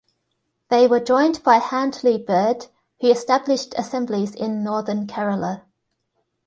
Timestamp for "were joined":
0.87-1.43